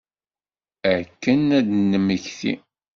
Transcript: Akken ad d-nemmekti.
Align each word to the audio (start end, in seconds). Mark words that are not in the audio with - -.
Akken 0.99 1.39
ad 1.57 1.65
d-nemmekti. 1.67 2.53